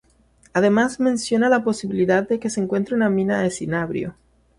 Además 0.53 0.99
menciona 0.99 1.47
la 1.47 1.63
posibilidad 1.63 2.27
de 2.27 2.39
que 2.39 2.49
se 2.49 2.59
encuentre 2.59 2.95
una 2.95 3.07
mina 3.07 3.39
de 3.43 3.51
cinabrio. 3.51 4.15